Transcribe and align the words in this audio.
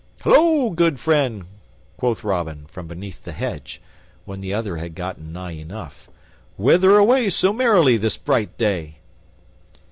"Halloa, 0.21 0.73
good 0.73 0.99
friend," 0.99 1.45
quoth 1.95 2.23
Robin, 2.23 2.65
from 2.65 2.87
beneath 2.87 3.23
the 3.23 3.31
hedge, 3.33 3.79
when 4.25 4.39
the 4.39 4.51
other 4.51 4.77
had 4.77 4.95
gotten 4.95 5.31
nigh 5.31 5.51
enough, 5.51 6.09
"whither 6.57 6.97
away 6.97 7.29
so 7.29 7.53
merrily 7.53 7.97
this 7.97 8.17
bright 8.17 8.57
day?" 8.57 8.97